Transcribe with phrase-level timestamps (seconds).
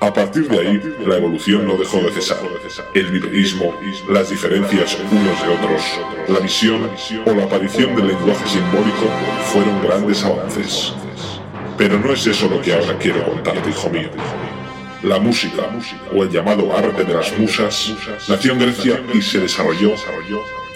[0.00, 2.38] A partir de ahí, la evolución no dejó de cesar.
[2.94, 3.74] El bipedismo,
[4.08, 5.82] las diferencias unos de otros,
[6.28, 6.88] la visión
[7.26, 9.10] o la aparición del lenguaje simbólico
[9.52, 10.92] fueron grandes avances.
[11.76, 14.10] Pero no es eso lo que ahora quiero contarte, hijo mío.
[15.02, 15.64] La música,
[16.14, 17.92] o el llamado arte de las musas,
[18.28, 19.94] nació en Grecia y se desarrolló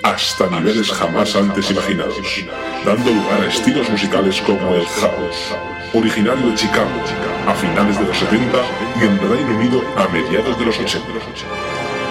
[0.02, 2.44] hasta niveles jamás antes imaginados,
[2.84, 5.54] dando lugar a estilos musicales como el house,
[5.94, 6.90] originario de Chicago
[7.46, 8.58] a finales de los 70
[9.00, 11.06] y en Reino Unido a mediados de los 80.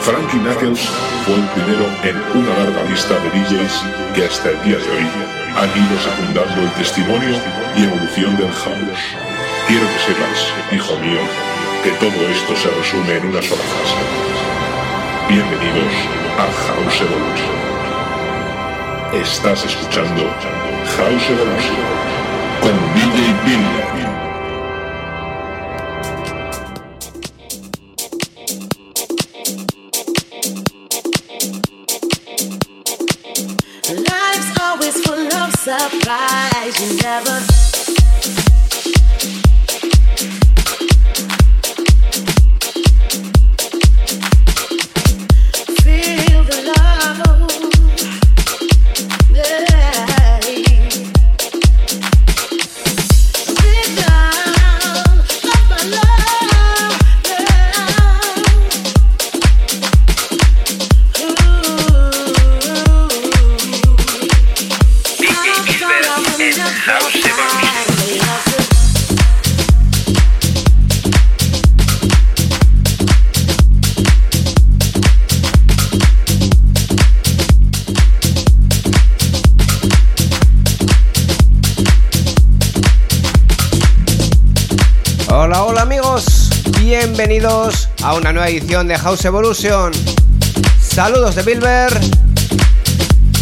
[0.02, 0.90] Frankie Knuckles
[1.26, 3.84] fue el primero en una larga lista de DJs
[4.16, 5.08] que hasta el día de hoy
[5.56, 7.38] han ido secundando el testimonio
[7.76, 9.04] y evolución del house.
[9.68, 11.22] Quiero que sepas, hijo mío,
[11.84, 13.96] que todo esto se resume en una sola frase.
[15.30, 15.94] Bienvenidos
[16.38, 17.61] a House Evolution.
[19.14, 20.24] Estás escuchando
[20.96, 21.76] House Evolution
[22.62, 23.66] con DJ Bill.
[33.98, 36.80] Life's always full of surprise.
[36.80, 37.51] You never
[87.44, 89.92] a una nueva edición de House Evolution.
[90.80, 92.00] Saludos de Bilber.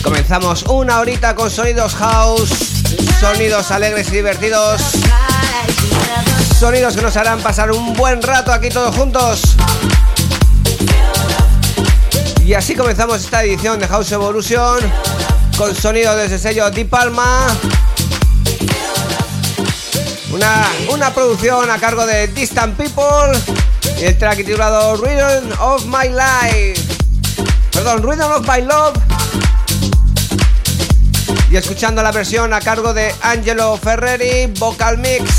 [0.01, 2.49] Comenzamos una horita con sonidos house,
[3.19, 4.81] sonidos alegres y divertidos,
[6.57, 9.41] sonidos que nos harán pasar un buen rato aquí todos juntos.
[12.45, 14.79] Y así comenzamos esta edición de House Evolution
[15.57, 17.47] con sonido desde el sello Di Palma.
[20.31, 23.58] Una, una producción a cargo de Distant People
[24.01, 26.81] el track titulado Rhythm of My Life.
[27.71, 28.97] Perdón, Rhythm of My Love.
[31.51, 35.38] Y escuchando la versión a cargo de Angelo Ferreri, Vocal Mix.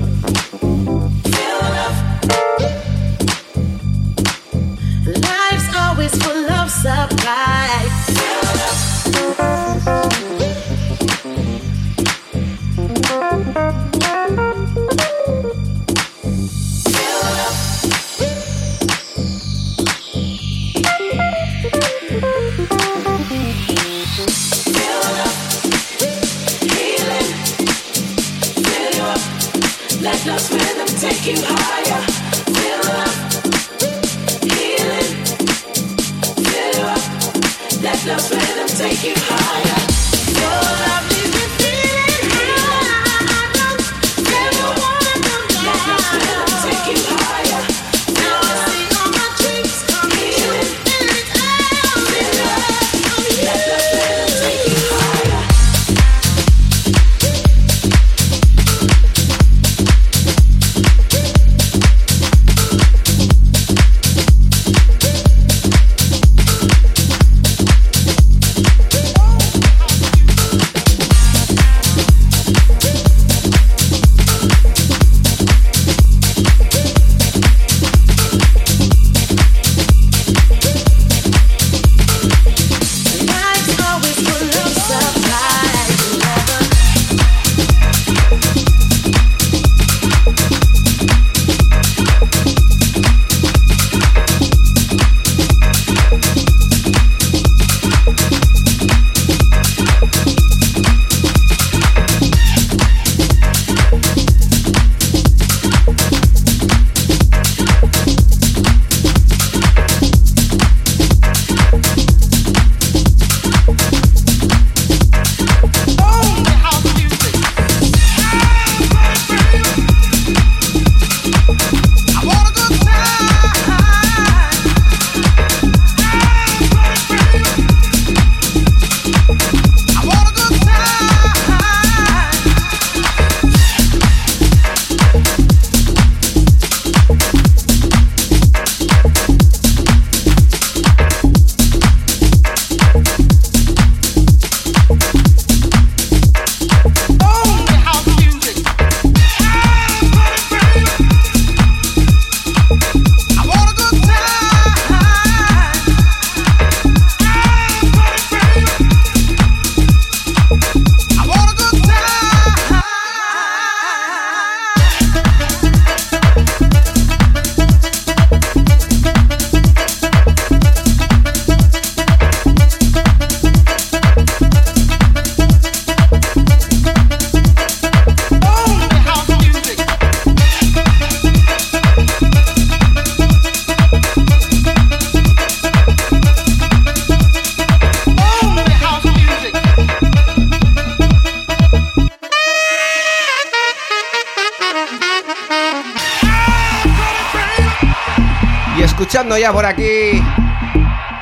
[199.49, 200.21] Por aquí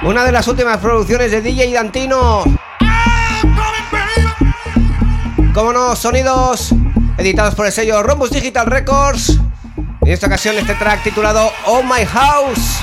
[0.03, 2.43] una de las últimas producciones de DJ Dantino.
[5.53, 6.75] Como no, sonidos
[7.17, 9.39] editados por el sello Rombus Digital Records.
[10.01, 12.79] En esta ocasión este track titulado Oh My House.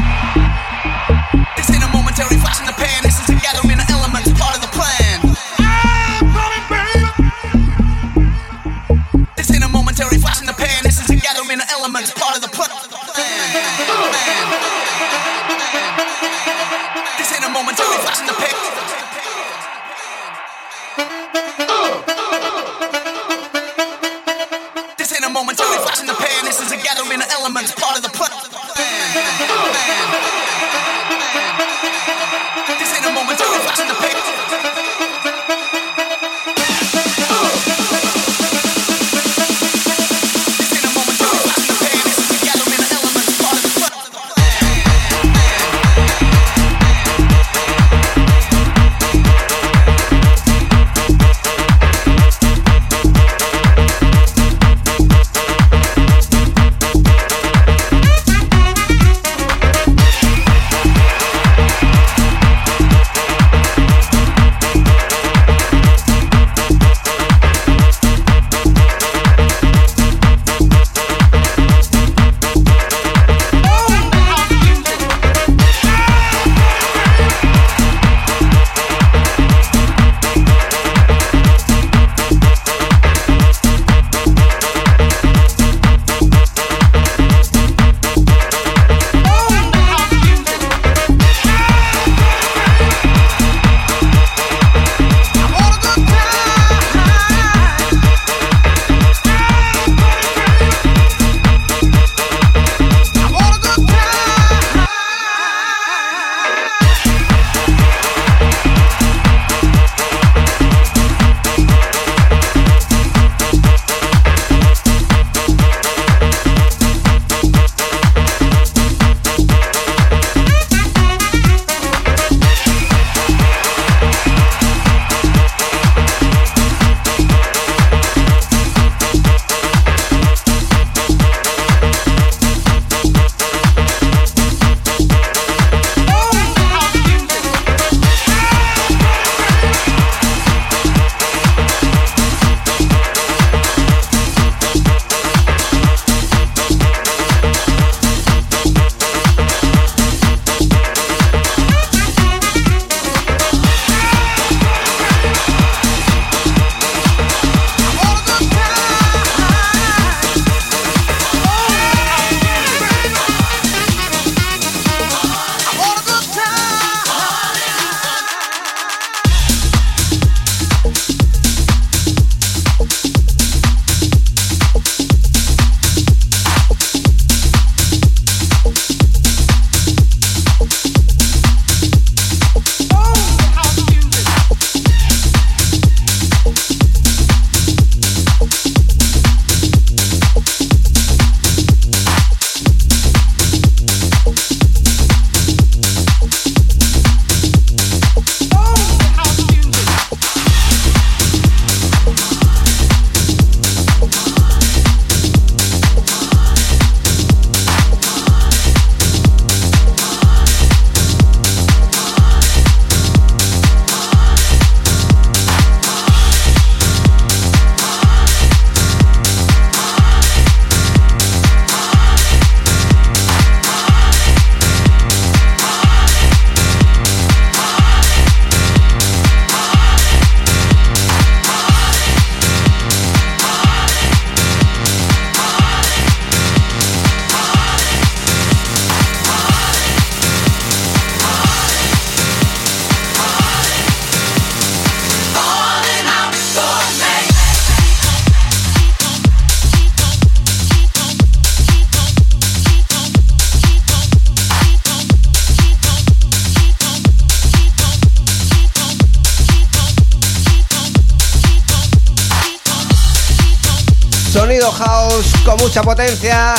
[265.56, 266.54] Mucha potencia.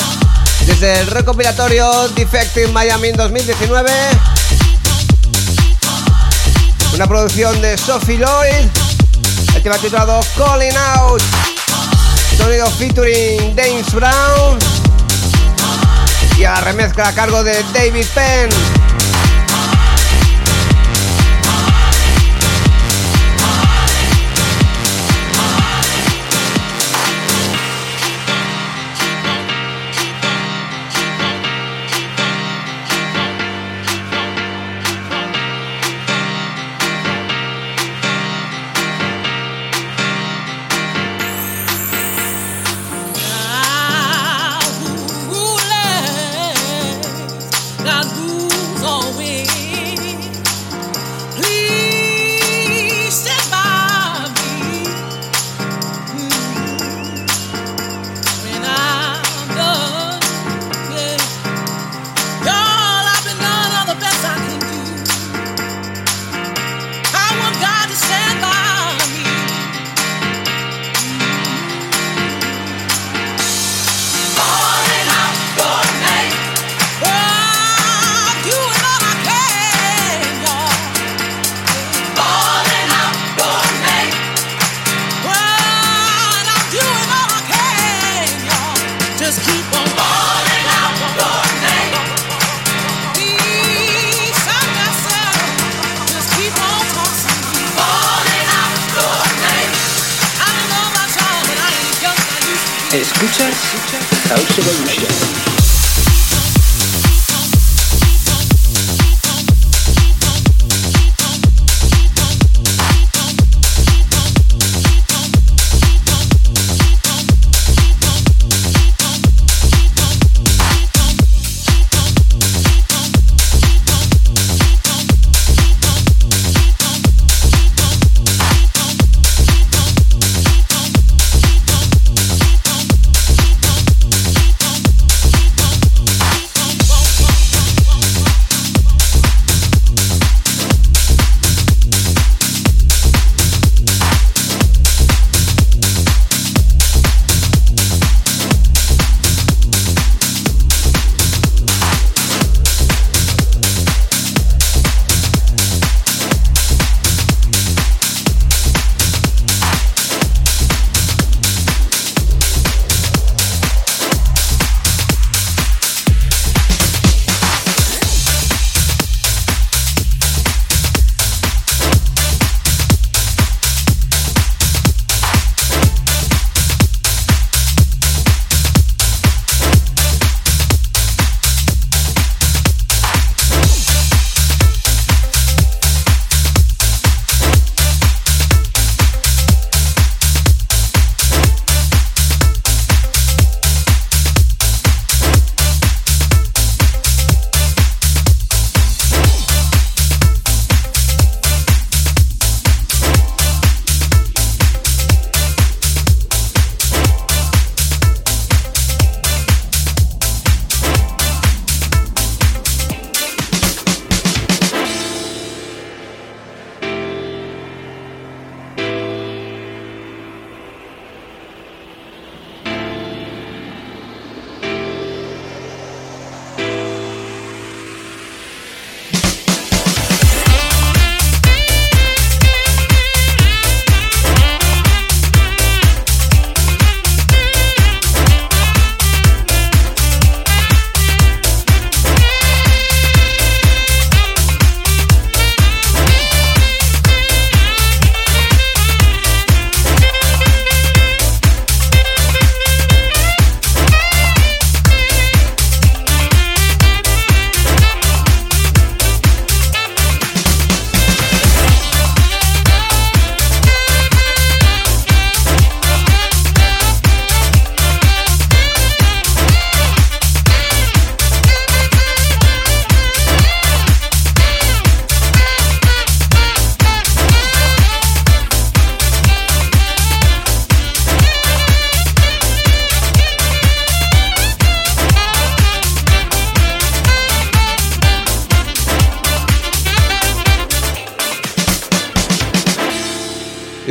[0.66, 3.92] Desde el recopilatorio Defective Miami en 2019.
[6.94, 8.68] Una producción de Sophie Lloyd.
[9.56, 11.22] El tema titulado Calling Out.
[12.38, 14.60] Sonido featuring James Brown.
[16.38, 18.50] y a la remezcla a cargo de David Penn.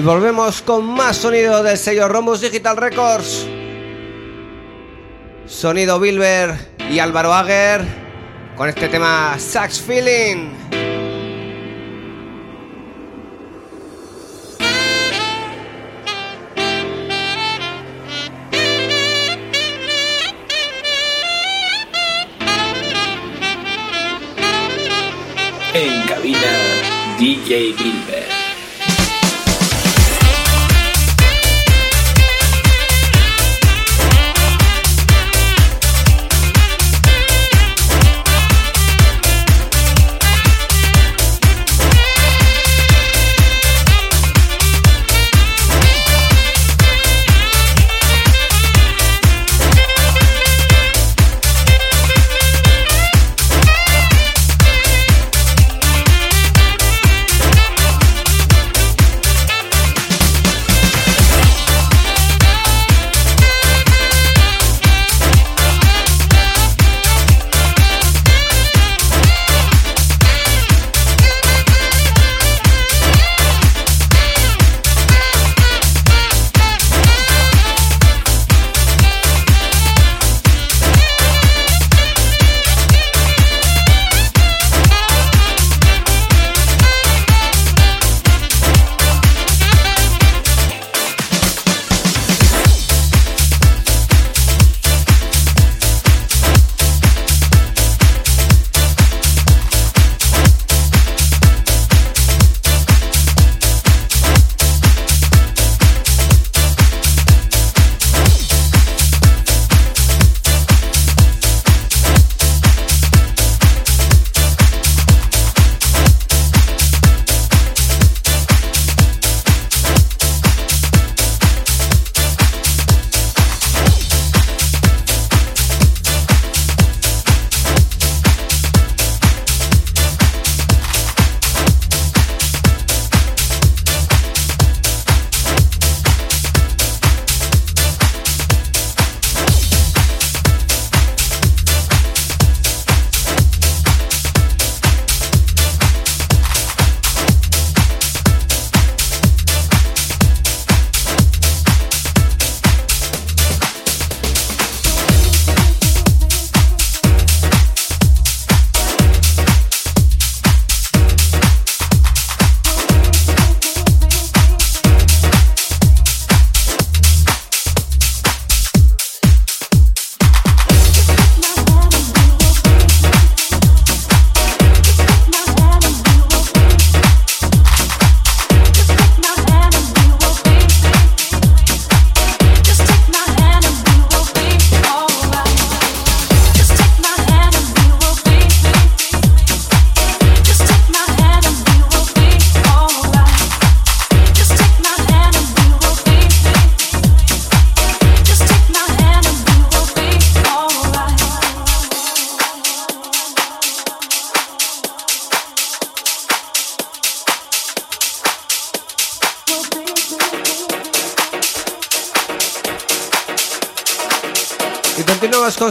[0.07, 3.45] volvemos con más sonido del sello Rombos Digital Records.
[5.47, 6.55] Sonido Bilber
[6.89, 7.85] y Álvaro Aguer
[8.55, 10.51] con este tema Sax Feeling.
[25.75, 26.53] En cabina
[27.19, 28.16] DJ Bilber.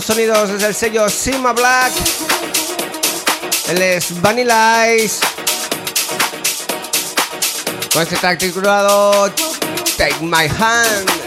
[0.03, 1.91] sonidos desde el sello Sima Black.
[3.69, 5.19] Él es Vanilla Ice.
[7.93, 9.31] Con este track titulado
[9.97, 11.24] Take My Hand.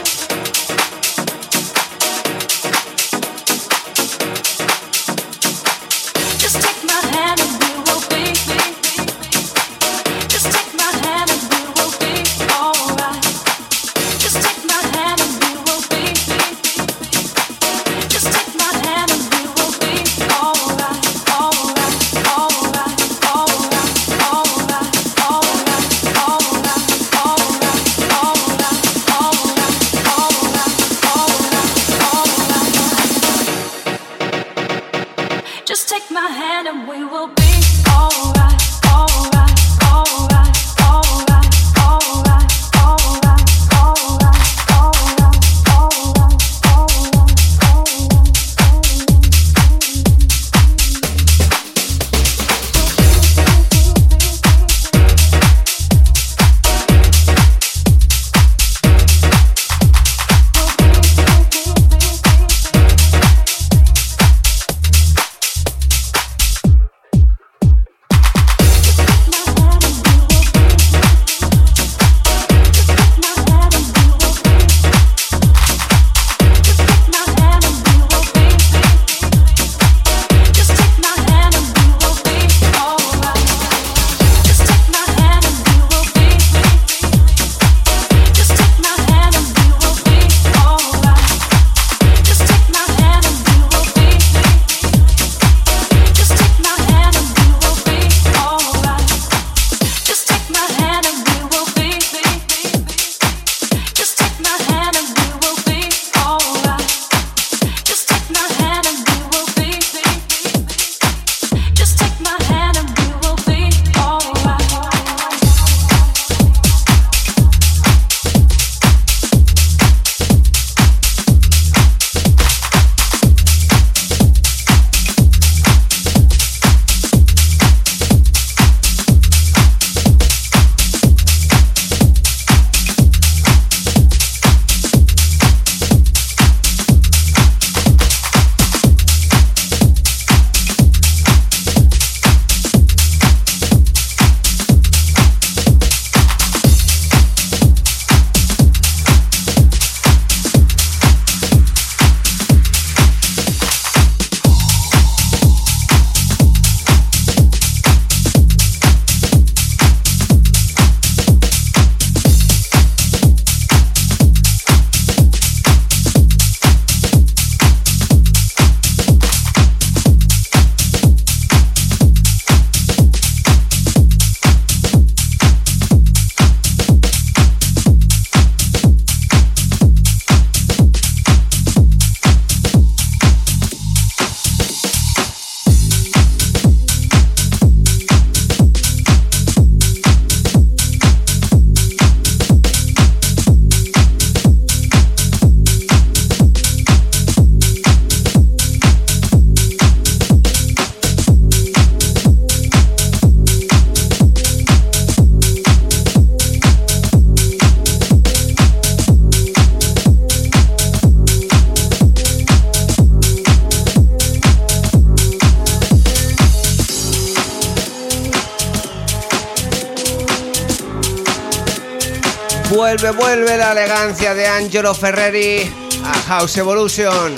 [224.18, 225.72] De Angelo Ferreri
[226.04, 227.34] a House Evolution.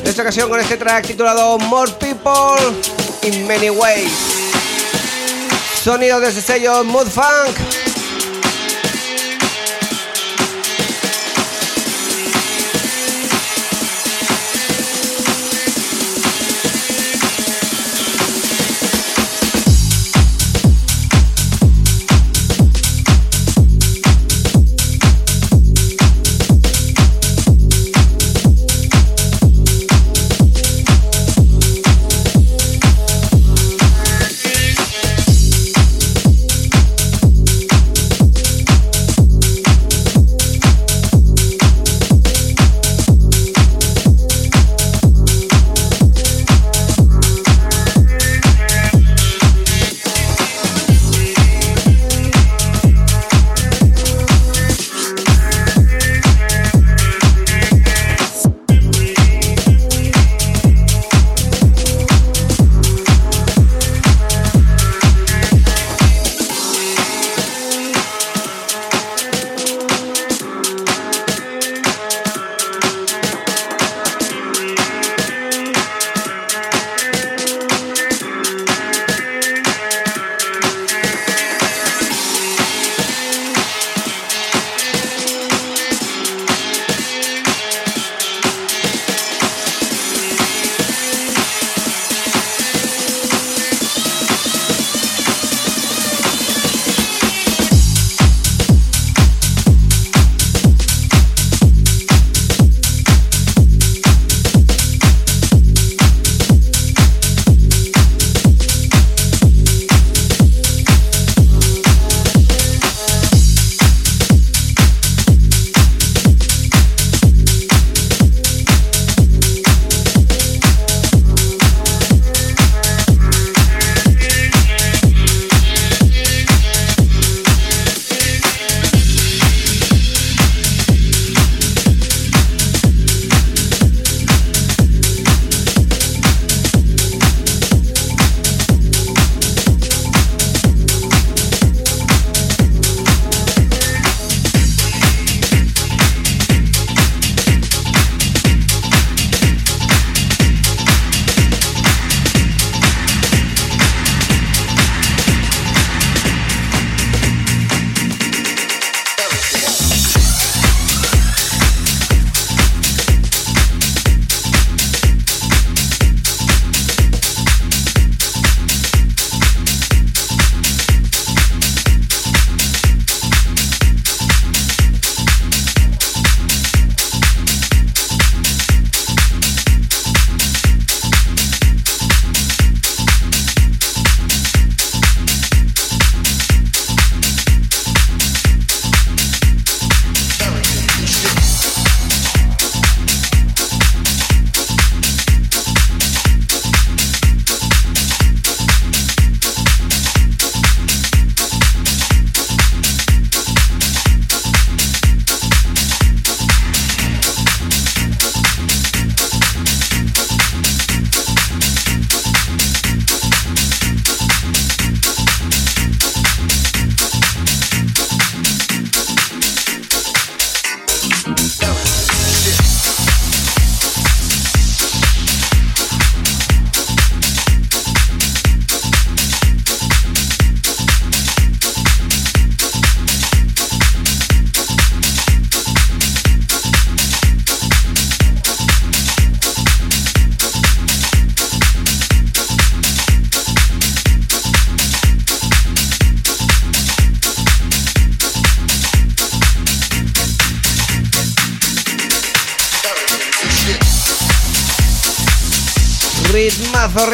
[0.00, 2.80] En esta ocasión con este track titulado More People
[3.22, 4.12] in Many Ways.
[5.82, 7.73] Sonido desde sello Mood Funk.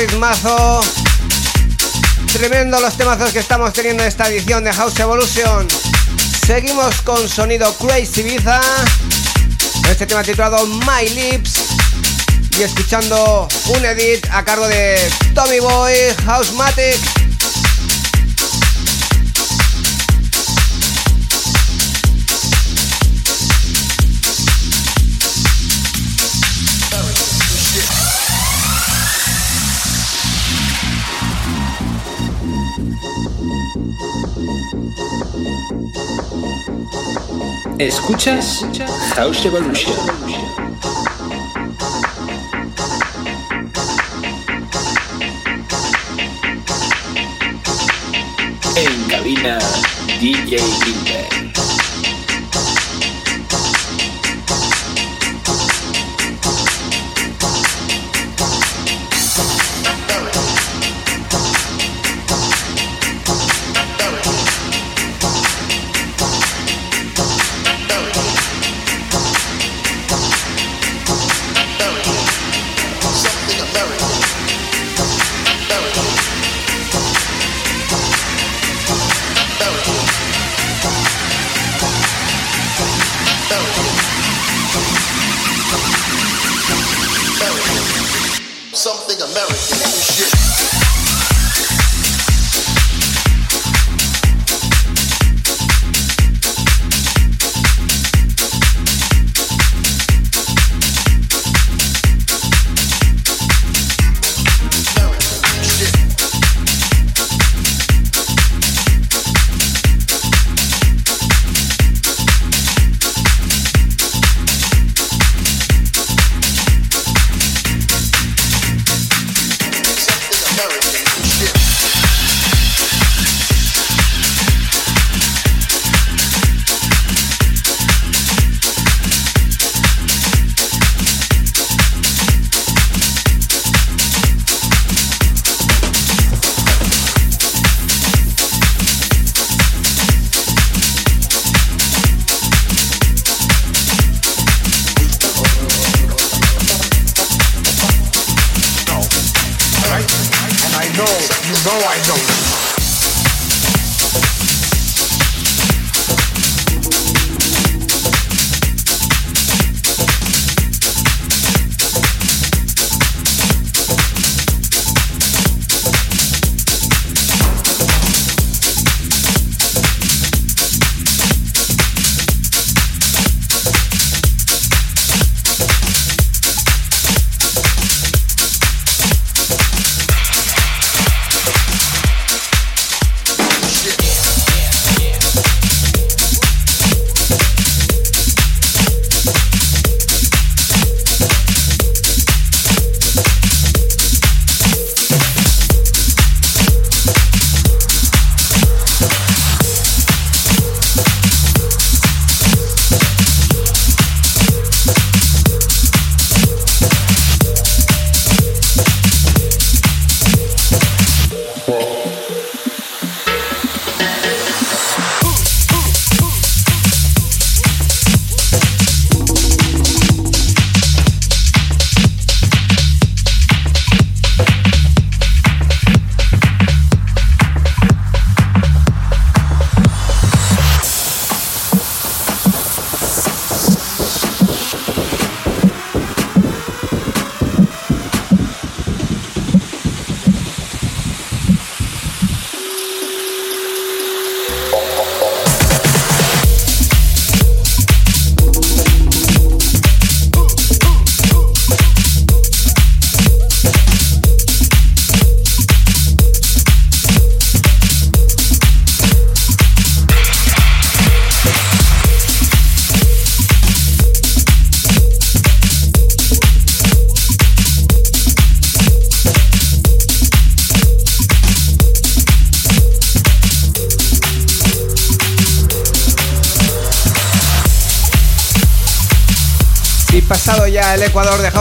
[0.00, 0.80] Ritmazo.
[2.32, 5.68] Tremendo los temazos que estamos teniendo en esta edición de House Evolution.
[6.46, 8.62] Seguimos con sonido Crazy Ibiza.
[9.90, 11.52] Este tema titulado My Lips.
[12.58, 14.98] Y escuchando un edit a cargo de
[15.34, 17.19] Tommy Boy, Housematic.
[37.80, 38.66] Escuchas
[39.16, 39.96] House Evolution.
[48.76, 49.58] En cabina
[50.20, 51.10] DJ Gilbert.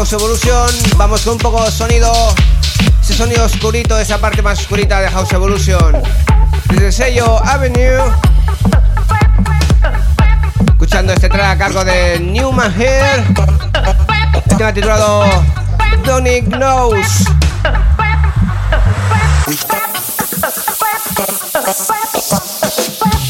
[0.09, 2.11] House Evolution, vamos con un poco de sonido,
[2.99, 6.01] ese sonido oscurito, esa parte más oscurita de House Evolution.
[6.67, 8.11] Desde el sello Avenue,
[10.67, 13.23] escuchando este track a cargo de Newman Here,
[14.49, 15.25] el tema titulado
[16.03, 17.25] Donic Knows.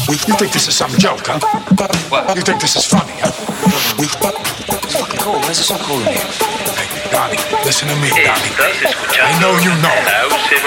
[0.08, 1.40] You think this is some joke, huh?
[2.08, 2.34] What?
[2.34, 3.30] You think this is funny, huh?
[4.88, 5.40] Fucking cool.
[5.40, 6.12] Where's the song calling me?
[6.12, 6.59] Hey,
[7.12, 8.54] Donnie, listen to me, Donnie.
[9.18, 9.94] I know you know.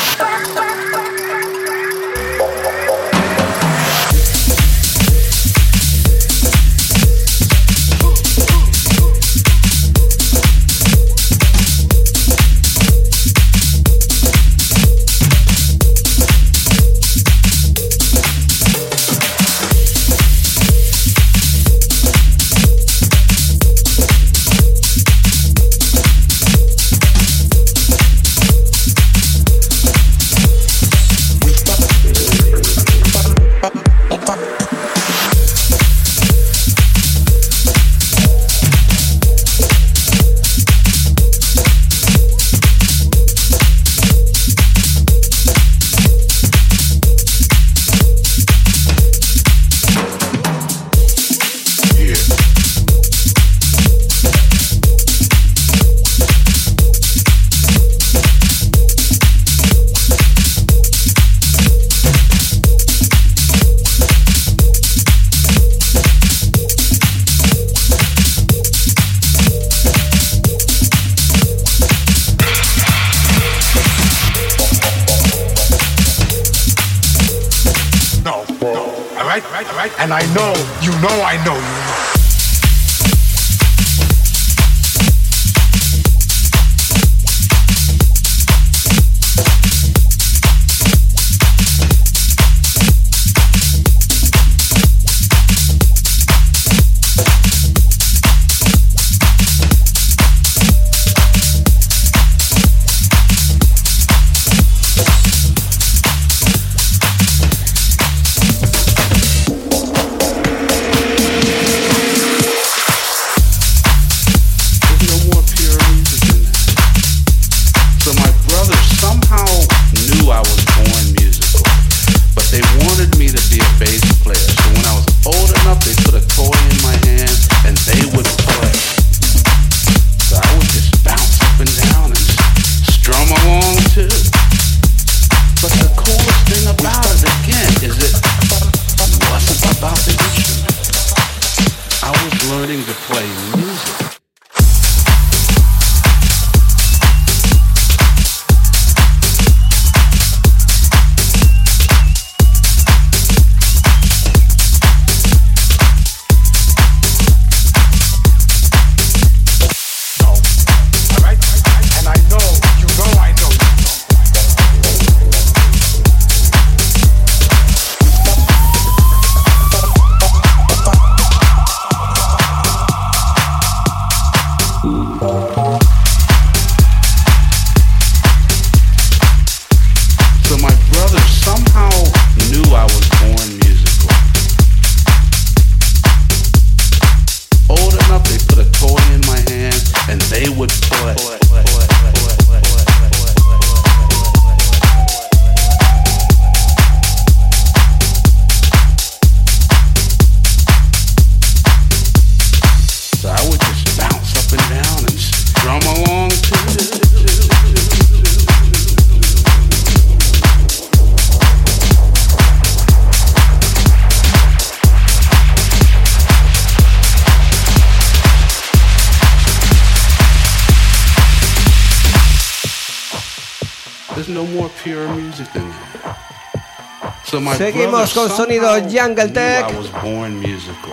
[227.93, 229.67] seguimos con sonido Jungle Tech,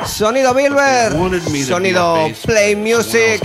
[0.06, 1.14] sonido Bilber,
[1.66, 3.42] sonido Play Music.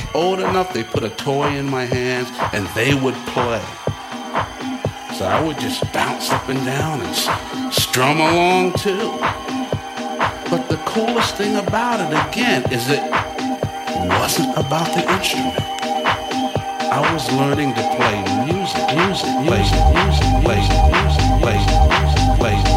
[5.16, 9.12] So I would just bounce up and down and strum along too.
[10.50, 13.00] But the coolest thing about it again is it
[14.18, 15.55] wasn't about the instrument.
[16.90, 21.14] I was learning to play music, music, music, music, music, music.
[21.38, 22.74] music, music, music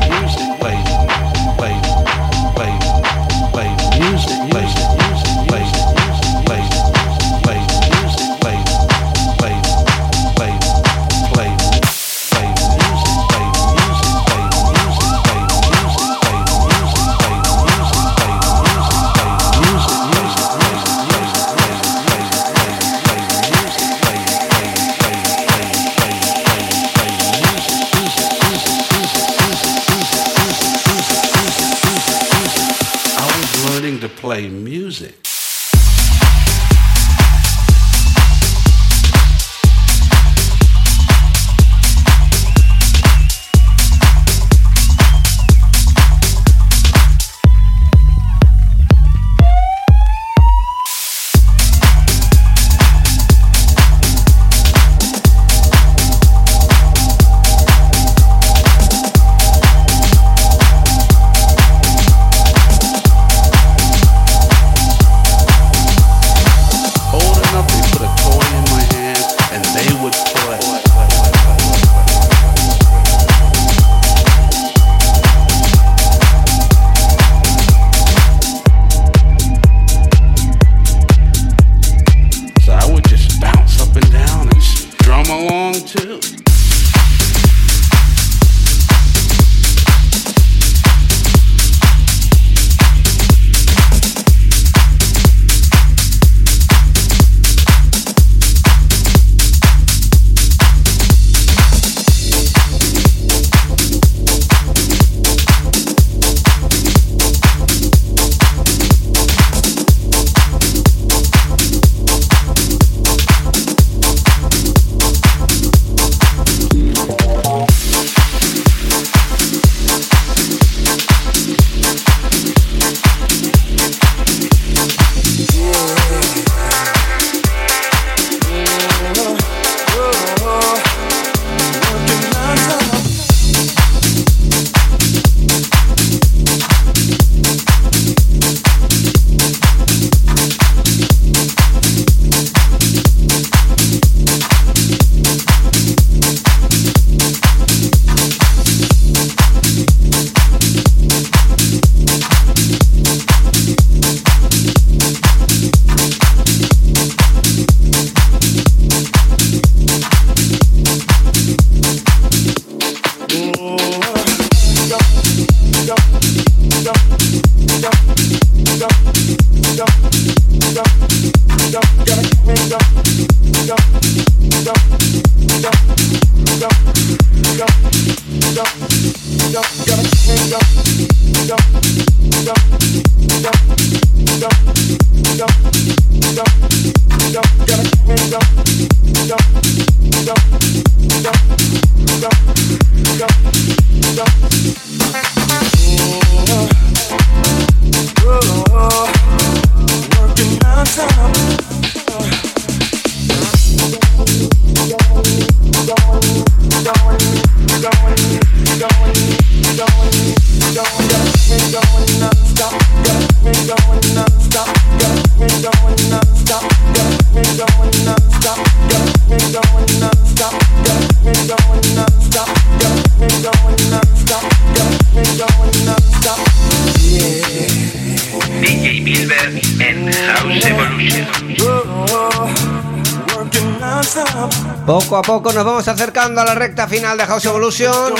[235.17, 238.13] A poco nos vamos acercando a la recta final de House Evolution.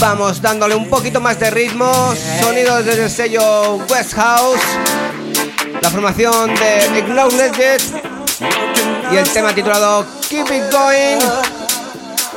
[0.00, 1.92] Vamos dándole un poquito más de ritmo.
[2.40, 4.58] Sonidos desde el sello West House.
[5.82, 7.82] La formación de Acknowledged.
[9.12, 11.18] Y el tema titulado Keep It Going.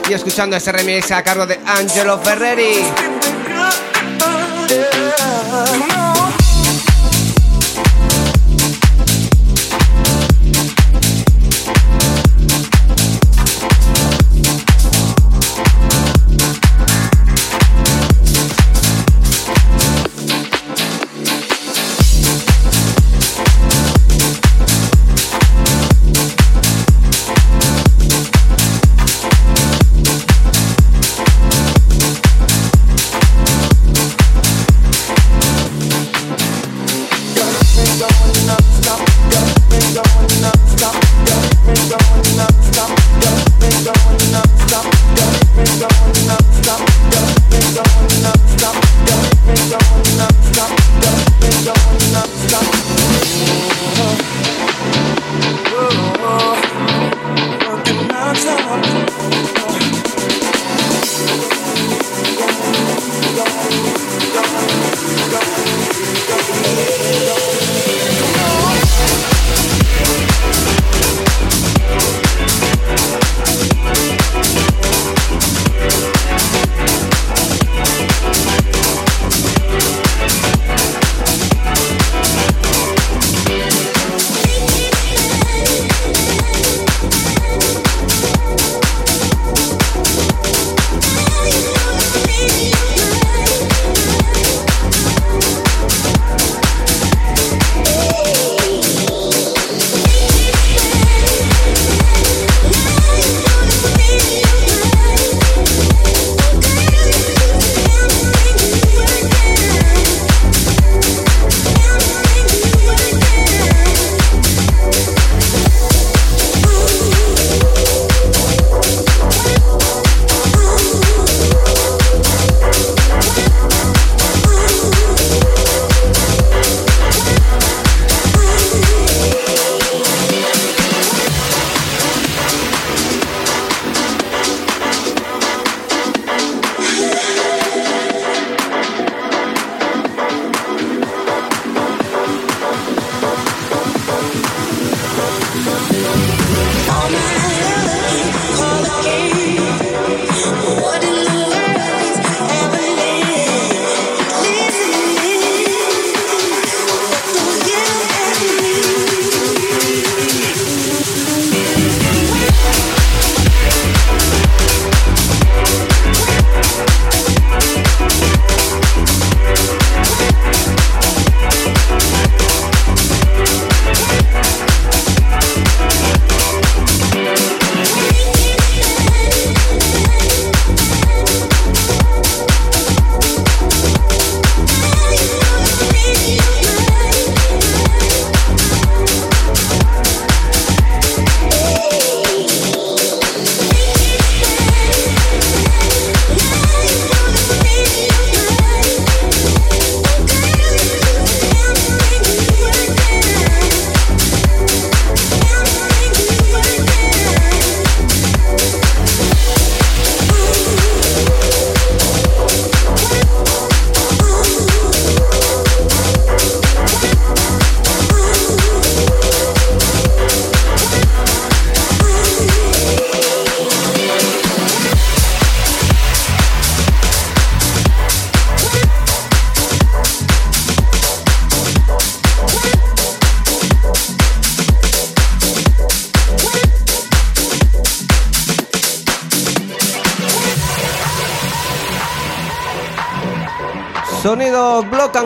[0.10, 2.84] Y escuchando ese remix a cargo de Angelo Ferreri.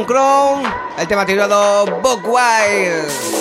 [0.06, 0.64] Crown.
[0.98, 3.33] El tema titulado Buck Wild.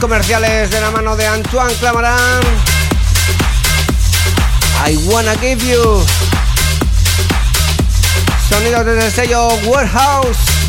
[0.00, 2.42] Comerciales de la mano de Antoine Clamaran.
[4.86, 6.04] I wanna give you.
[8.48, 10.63] Sonidos desde el sello Warehouse.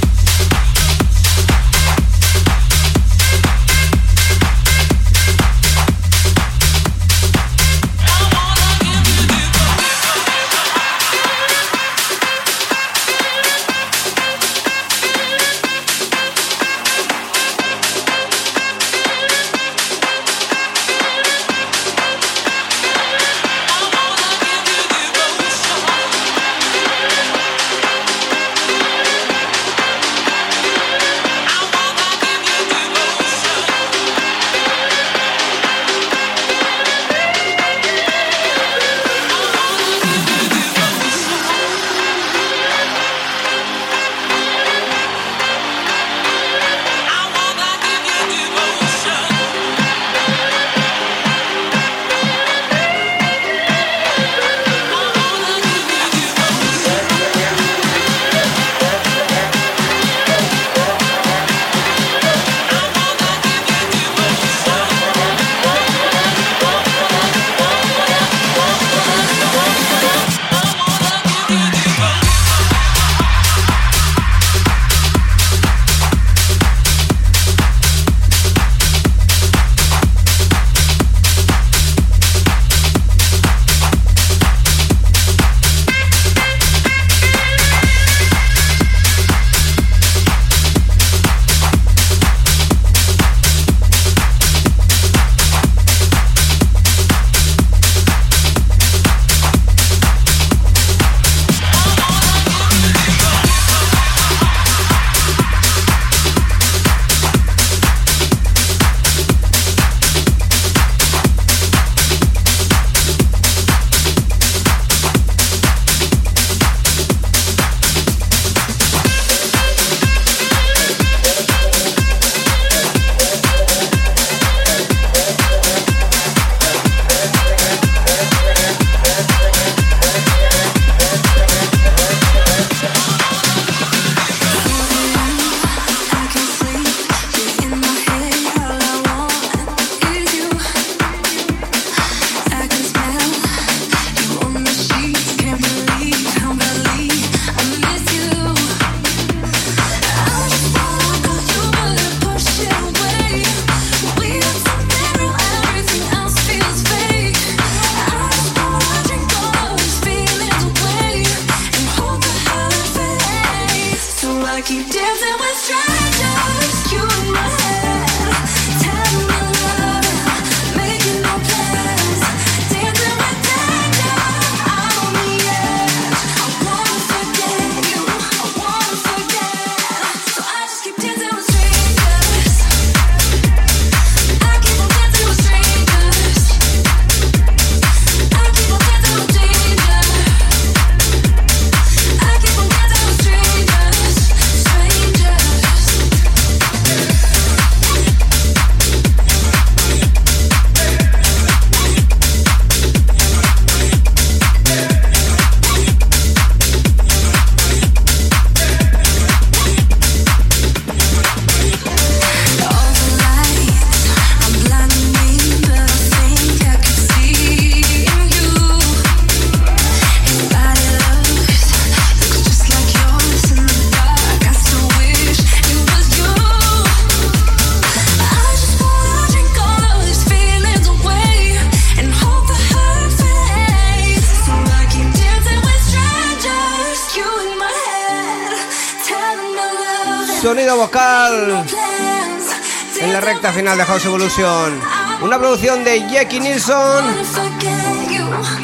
[243.51, 244.79] Final de House Evolution.
[245.21, 247.05] Una producción de Jackie Nilsson.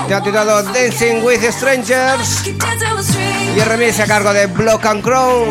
[0.08, 2.44] Te ha titulado Dancing with Strangers.
[3.56, 5.50] Y el remix a cargo de Block and Crown.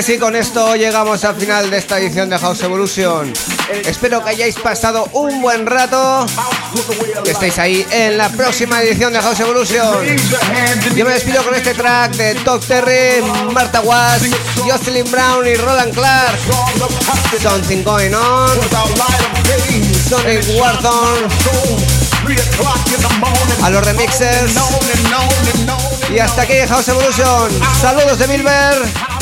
[0.00, 3.30] que sí, con esto llegamos al final de esta edición de House Evolution.
[3.84, 6.26] Espero que hayáis pasado un buen rato.
[7.22, 10.06] Que estéis ahí en la próxima edición de House Evolution.
[10.96, 13.22] Yo me despido con este track de Doc Terry,
[13.52, 14.30] Marta Watts,
[14.64, 16.38] Jocelyn Brown y Roland Clark.
[17.42, 18.50] Something going on.
[20.08, 21.28] Sonic Warzone
[23.62, 24.54] a los remixes.
[26.14, 27.50] Y hasta aquí House Evolution.
[27.80, 29.09] Saludos de Milver.